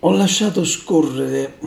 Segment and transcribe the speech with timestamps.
[0.00, 1.58] ho lasciato scorrere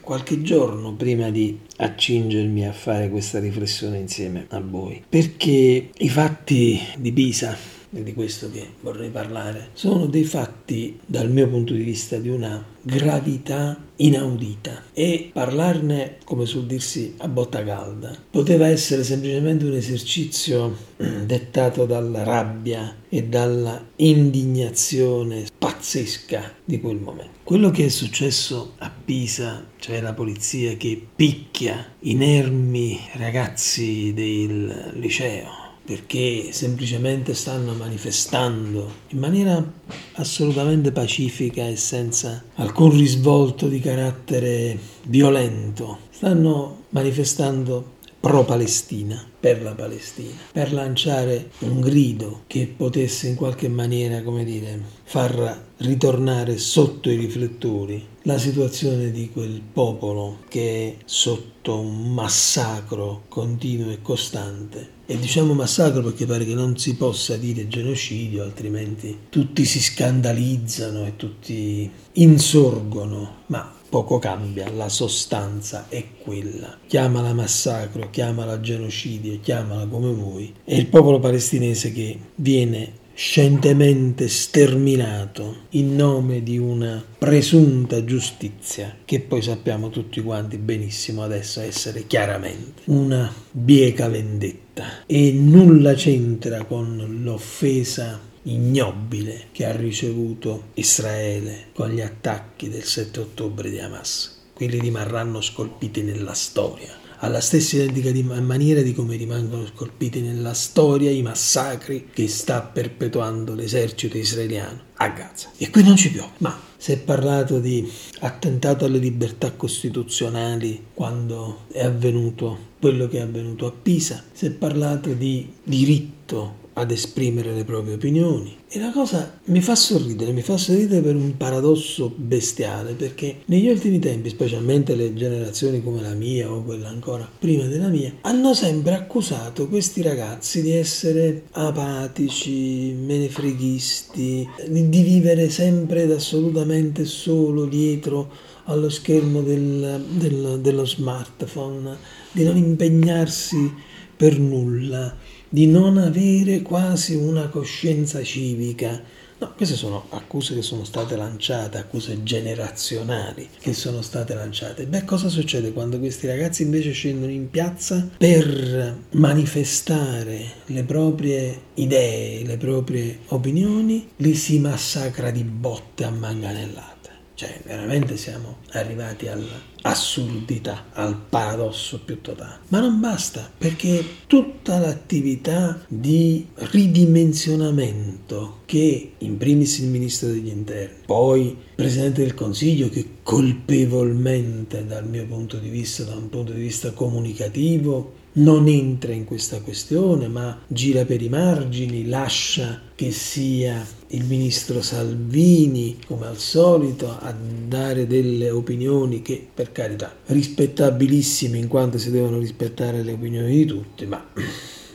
[0.00, 6.80] qualche giorno prima di accingermi a fare questa riflessione insieme a voi, perché i fatti
[6.98, 7.56] di Pisa
[7.94, 12.28] è di questo che vorrei parlare, sono dei fatti dal mio punto di vista di
[12.28, 19.74] una gravità inaudita e parlarne, come sul dirsi, a botta calda poteva essere semplicemente un
[19.74, 27.32] esercizio dettato dalla rabbia e dalla indignazione pazzesca di quel momento.
[27.44, 35.63] Quello che è successo a Pisa, cioè la polizia che picchia inermi ragazzi del liceo,
[35.84, 39.72] perché semplicemente stanno manifestando in maniera
[40.14, 45.98] assolutamente pacifica e senza alcun risvolto di carattere violento.
[46.10, 47.92] Stanno manifestando
[48.24, 54.80] pro-Palestina, per la Palestina, per lanciare un grido che potesse in qualche maniera, come dire,
[55.02, 63.24] far ritornare sotto i riflettori la situazione di quel popolo che è sotto un massacro
[63.28, 64.93] continuo e costante.
[65.06, 71.04] E diciamo massacro perché pare che non si possa dire genocidio, altrimenti tutti si scandalizzano
[71.04, 76.78] e tutti insorgono, ma poco cambia, la sostanza è quella.
[76.86, 80.54] Chiamala massacro, chiamala genocidio, chiamala come vuoi.
[80.64, 89.20] È il popolo palestinese che viene scientemente sterminato in nome di una presunta giustizia che
[89.20, 94.63] poi sappiamo tutti quanti benissimo adesso essere chiaramente una bieca vendetta
[95.06, 103.20] e nulla c'entra con l'offesa ignobile che ha ricevuto Israele con gli attacchi del 7
[103.20, 104.42] ottobre di Hamas.
[104.52, 108.10] Quelli rimarranno scolpiti nella storia alla stessa identica
[108.44, 115.08] maniera di come rimangono scolpiti nella storia i massacri che sta perpetuando l'esercito israeliano a
[115.08, 115.50] Gaza.
[115.56, 117.90] E qui non ci piove, ma si è parlato di
[118.20, 124.50] attentato alle libertà costituzionali quando è avvenuto quello che è avvenuto a Pisa, si è
[124.50, 128.56] parlato di diritto ad esprimere le proprie opinioni.
[128.68, 133.68] E la cosa mi fa sorridere, mi fa sorridere per un paradosso bestiale, perché negli
[133.68, 138.54] ultimi tempi, specialmente le generazioni come la mia o quella ancora prima della mia, hanno
[138.54, 148.30] sempre accusato questi ragazzi di essere apatici, menefreghisti, di vivere sempre ed assolutamente solo dietro
[148.64, 151.96] allo schermo del, del, dello smartphone,
[152.32, 153.72] di non impegnarsi
[154.16, 155.14] per nulla
[155.54, 159.00] di non avere quasi una coscienza civica.
[159.38, 164.86] No, queste sono accuse che sono state lanciate, accuse generazionali che sono state lanciate.
[164.86, 172.44] Beh, cosa succede quando questi ragazzi invece scendono in piazza per manifestare le proprie idee,
[172.44, 174.08] le proprie opinioni?
[174.16, 176.93] Li si massacra di botte a manganellate.
[177.34, 182.60] Cioè, veramente siamo arrivati all'assurdità, al paradosso più totale.
[182.68, 190.98] Ma non basta, perché tutta l'attività di ridimensionamento che in primis il Ministro degli Interni,
[191.06, 196.52] poi il Presidente del Consiglio che colpevolmente dal mio punto di vista, da un punto
[196.52, 203.12] di vista comunicativo, non entra in questa questione, ma gira per i margini, lascia che
[203.12, 211.58] sia il ministro Salvini, come al solito, a dare delle opinioni che, per carità, rispettabilissime
[211.58, 214.24] in quanto si devono rispettare le opinioni di tutti, ma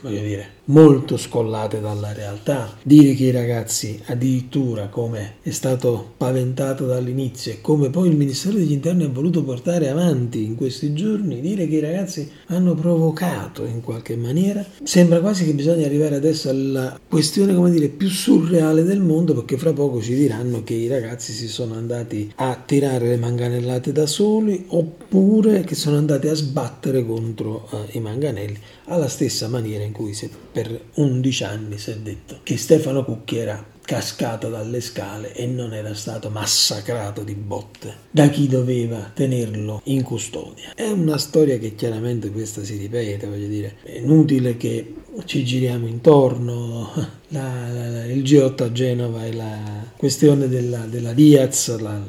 [0.02, 2.76] voglio dire, molto scollate dalla realtà.
[2.82, 8.56] Dire che i ragazzi, addirittura come è stato paventato dall'inizio e come poi il Ministero
[8.56, 13.64] degli Interni ha voluto portare avanti in questi giorni, dire che i ragazzi hanno provocato
[13.64, 18.84] in qualche maniera, sembra quasi che bisogna arrivare adesso alla questione, come dire, più surreale
[18.84, 23.08] del mondo, perché fra poco ci diranno che i ragazzi si sono andati a tirare
[23.08, 29.08] le manganellate da soli oppure che sono andati a sbattere contro uh, i manganelli alla
[29.08, 30.16] stessa maniera in cui
[30.52, 35.74] per 11 anni si è detto che Stefano Cucchi era cascato dalle scale e non
[35.74, 40.74] era stato massacrato di botte da chi doveva tenerlo in custodia.
[40.76, 44.94] È una storia che chiaramente questa si ripete, voglio dire, è inutile che
[45.24, 46.92] ci giriamo intorno,
[47.28, 49.58] la, la, il G8 a Genova e la
[49.96, 52.00] questione della, della Diaz la,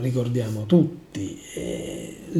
[0.00, 1.40] ricordiamo tutti.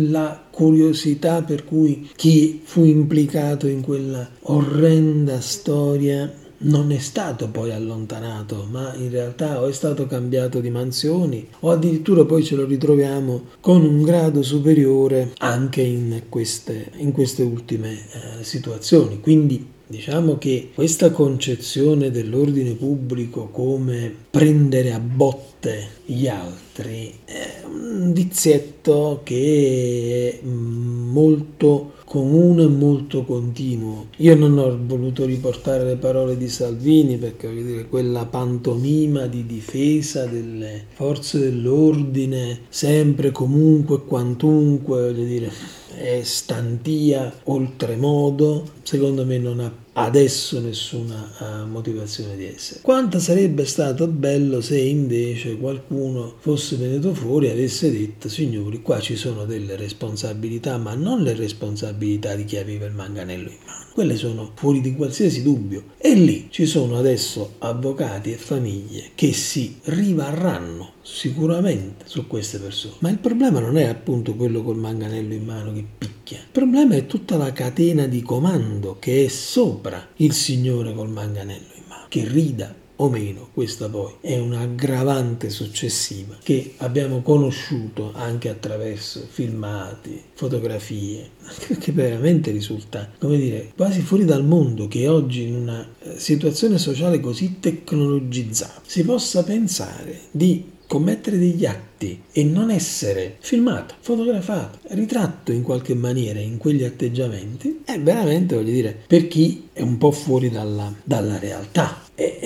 [0.00, 7.70] La curiosità per cui chi fu implicato in quella orrenda storia non è stato poi
[7.72, 12.64] allontanato, ma in realtà o è stato cambiato di mansioni o addirittura poi ce lo
[12.64, 19.20] ritroviamo con un grado superiore anche in queste, in queste ultime eh, situazioni.
[19.20, 28.12] Quindi Diciamo che questa concezione dell'ordine pubblico come prendere a botte gli altri è un
[28.12, 34.08] vizietto che è molto comune e molto continuo.
[34.18, 39.46] Io non ho voluto riportare le parole di Salvini perché voglio dire quella pantomima di
[39.46, 45.50] difesa delle forze dell'ordine sempre comunque quantunque voglio dire
[45.98, 52.80] è stantia oltremodo secondo me non ha adesso nessuna uh, motivazione di essere.
[52.80, 59.00] Quanto sarebbe stato bello se invece qualcuno fosse venuto fuori e avesse detto signori qua
[59.00, 63.86] ci sono delle responsabilità ma non le responsabilità di chi aveva il manganello in mano,
[63.92, 69.32] quelle sono fuori di qualsiasi dubbio e lì ci sono adesso avvocati e famiglie che
[69.32, 72.94] si rivarranno sicuramente su queste persone.
[72.98, 76.94] Ma il problema non è appunto quello col manganello in mano che picchia, il problema
[76.94, 82.04] è tutta la catena di comando che è sopra il signore col manganello in mano,
[82.08, 90.20] che rida o meno, questa poi è un'aggravante successiva che abbiamo conosciuto anche attraverso filmati,
[90.34, 91.30] fotografie,
[91.78, 96.76] che veramente risulta, come dire, quasi fuori dal mondo che oggi in una eh, situazione
[96.78, 104.78] sociale così tecnologizzata si possa pensare di commettere degli atti e non essere filmato, fotografato,
[104.94, 109.98] ritratto in qualche maniera in quegli atteggiamenti, è veramente, voglio dire, per chi è un
[109.98, 112.06] po' fuori dalla, dalla realtà.
[112.14, 112.40] E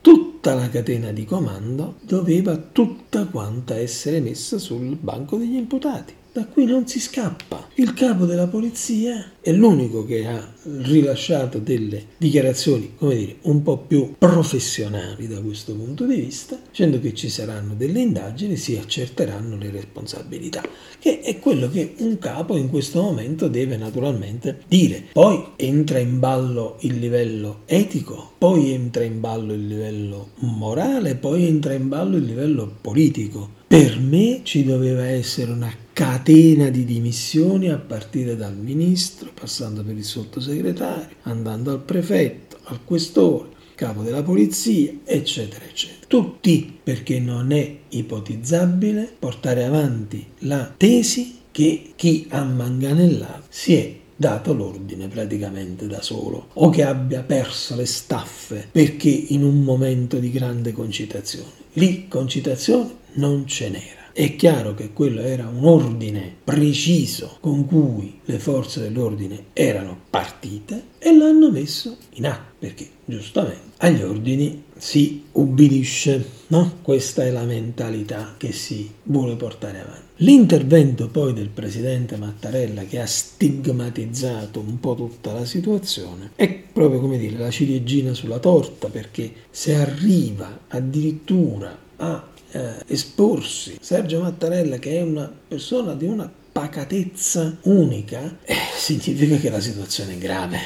[0.00, 6.14] tutta la catena di comando doveva tutta quanta essere messa sul banco degli imputati.
[6.34, 7.68] Da qui non si scappa.
[7.74, 10.52] Il capo della polizia è l'unico che ha
[10.82, 16.98] rilasciato delle dichiarazioni, come dire, un po' più professionali da questo punto di vista, dicendo
[16.98, 20.62] che ci saranno delle indagini, si accerteranno le responsabilità,
[20.98, 25.04] che è quello che un capo in questo momento deve naturalmente dire.
[25.12, 31.46] Poi entra in ballo il livello etico, poi entra in ballo il livello morale, poi
[31.46, 33.62] entra in ballo il livello politico.
[33.68, 39.96] Per me ci doveva essere una catena di dimissioni a partire dal ministro, passando per
[39.96, 46.06] il sottosegretario, andando al prefetto, al questore, capo della polizia, eccetera, eccetera.
[46.08, 53.94] Tutti perché non è ipotizzabile portare avanti la tesi che chi ha manganellato si è
[54.16, 60.18] dato l'ordine praticamente da solo o che abbia perso le staffe perché in un momento
[60.18, 61.62] di grande concitazione.
[61.74, 64.03] Lì concitazione non ce n'era.
[64.16, 70.84] È chiaro che quello era un ordine preciso con cui le forze dell'ordine erano partite
[71.00, 76.78] e l'hanno messo in atto, perché giustamente agli ordini si ubbidisce, no?
[76.82, 80.02] Questa è la mentalità che si vuole portare avanti.
[80.18, 87.00] L'intervento poi del presidente Mattarella che ha stigmatizzato un po' tutta la situazione è proprio
[87.00, 94.78] come dire la ciliegina sulla torta perché se arriva addirittura a eh, esporsi Sergio Mattarella
[94.78, 100.58] che è una persona di una pacatezza unica, eh, significa che la situazione è grave,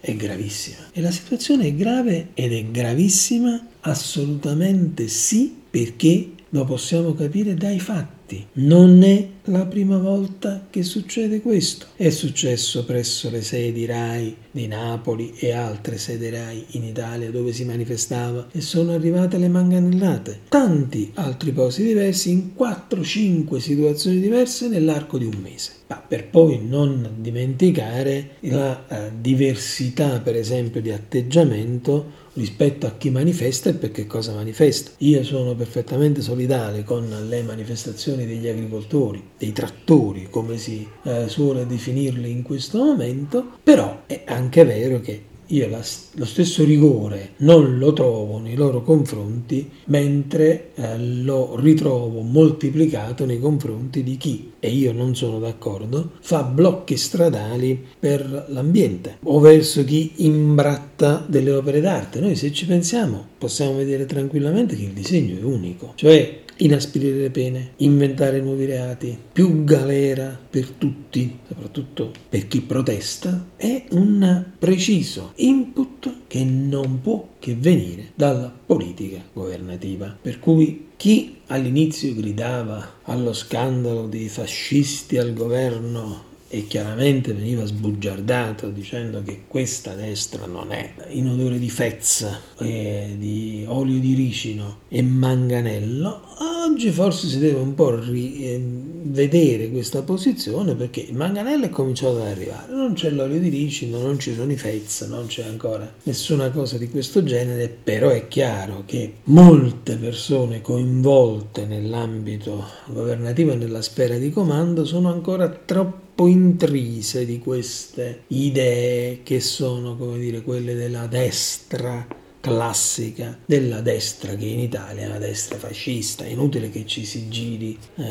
[0.00, 0.88] è gravissima.
[0.92, 7.78] E la situazione è grave ed è gravissima assolutamente sì perché lo possiamo capire dai
[7.78, 8.46] fatti fatti.
[8.54, 11.86] Non è la prima volta che succede questo.
[11.94, 17.52] È successo presso le sedi RAI di Napoli e altre sedi RAI in Italia dove
[17.52, 20.40] si manifestava e sono arrivate le manganellate.
[20.48, 25.72] Tanti altri posti diversi in 4-5 situazioni diverse nell'arco di un mese.
[25.88, 33.10] Ma per poi non dimenticare la uh, diversità, per esempio, di atteggiamento rispetto a chi
[33.10, 34.90] manifesta e per che cosa manifesta.
[34.98, 41.66] Io sono perfettamente solidale con le manifestazioni degli agricoltori, dei trattori, come si eh, suole
[41.66, 45.80] definirli in questo momento, però è anche vero che io la,
[46.14, 53.38] lo stesso rigore non lo trovo nei loro confronti, mentre eh, lo ritrovo moltiplicato nei
[53.38, 59.84] confronti di chi, e io non sono d'accordo, fa blocchi stradali per l'ambiente o verso
[59.84, 62.20] chi imbratta delle opere d'arte.
[62.20, 67.30] Noi se ci pensiamo possiamo vedere tranquillamente che il disegno è unico, cioè inaspirire le
[67.30, 75.32] pene, inventare nuovi reati, più galera per tutti, soprattutto per chi protesta, è un preciso
[75.36, 80.16] input che non può che venire dalla politica governativa.
[80.20, 88.68] Per cui chi all'inizio gridava allo scandalo di fascisti al governo e chiaramente veniva sbugiardato
[88.70, 90.94] dicendo che questa destra non è.
[91.08, 96.22] In odore di fezza, di olio di ricino e manganello,
[96.66, 102.20] oggi forse si deve un po' rivedere eh, questa posizione perché il manganello è cominciato
[102.20, 105.90] ad arrivare, non c'è l'olio di ricino, non ci sono i fezza, non c'è ancora
[106.02, 113.56] nessuna cosa di questo genere, però è chiaro che molte persone coinvolte nell'ambito governativo e
[113.56, 120.18] nella sfera di comando sono ancora troppo po' intrise di queste idee che sono, come
[120.18, 122.06] dire, quelle della destra
[122.46, 127.28] classica della destra che in Italia è una destra fascista, è inutile che ci si
[127.28, 128.04] giri eh,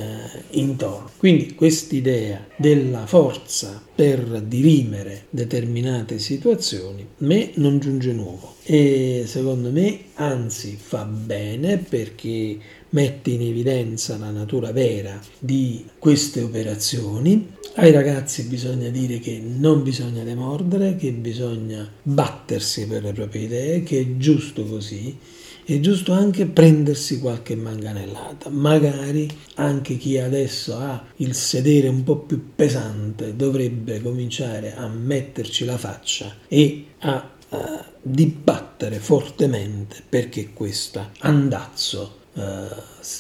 [0.52, 1.10] intorno.
[1.16, 9.72] Quindi quest'idea della forza per dirimere determinate situazioni a me non giunge nuovo e secondo
[9.72, 12.58] me anzi fa bene perché
[12.96, 17.52] mette in evidenza la natura vera di queste operazioni.
[17.76, 23.84] Ai ragazzi bisogna dire che non bisogna demordere, che bisogna battersi per le proprie idee,
[23.84, 25.18] che è giusto così.
[25.66, 28.50] È giusto anche prendersi qualche manganellata.
[28.50, 35.66] Magari anche chi adesso ha il sedere un po' più pesante dovrebbe cominciare a metterci
[35.66, 42.24] la faccia e a, a dibattere fortemente perché questo andazzo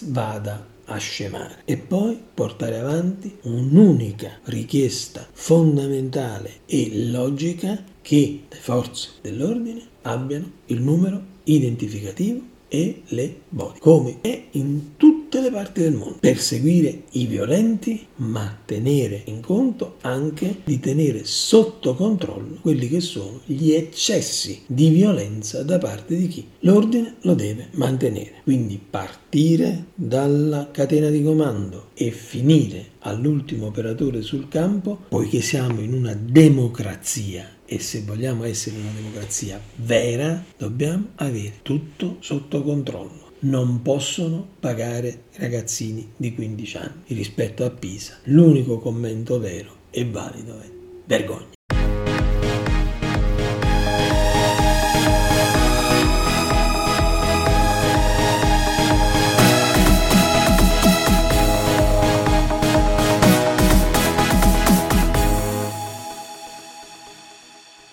[0.05, 1.61] vada a scemare.
[1.65, 10.81] E poi portare avanti un'unica richiesta fondamentale e logica che le forze dell'ordine abbiano il
[10.81, 16.17] numero identificativo e le body, come è in tutte le parti del mondo.
[16.19, 23.41] Perseguire i violenti, ma tenere in conto anche di tenere sotto controllo quelli che sono
[23.45, 28.41] gli eccessi di violenza da parte di chi l'ordine lo deve mantenere.
[28.43, 35.93] Quindi partire dalla catena di comando e finire all'ultimo operatore sul campo, poiché siamo in
[35.93, 43.33] una democrazia e se vogliamo essere una democrazia vera, dobbiamo avere tutto sotto controllo.
[43.39, 48.17] Non possono pagare ragazzini di 15 anni rispetto a Pisa.
[48.25, 50.69] L'unico commento vero e valido è
[51.05, 51.53] vergogna.